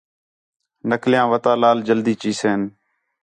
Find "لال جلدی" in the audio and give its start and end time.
1.61-2.13